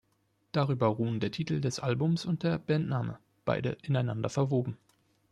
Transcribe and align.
Darüber 0.51 0.87
ruhen 0.87 1.19
der 1.19 1.29
Titel 1.29 1.61
des 1.61 1.79
Albums 1.79 2.25
und 2.25 2.41
der 2.41 2.57
Bandname, 2.57 3.19
beide 3.45 3.77
ineinander 3.83 4.29
verwoben. 4.31 4.75